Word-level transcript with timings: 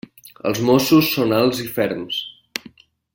Els 0.51 0.61
mossos 0.69 1.11
són 1.17 1.35
alts 1.41 1.61
i 1.67 1.69
ferms. 1.79 2.23